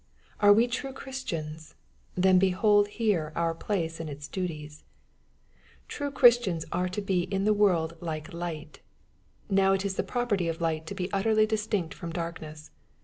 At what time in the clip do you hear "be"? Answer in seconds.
7.03-7.25, 10.95-11.13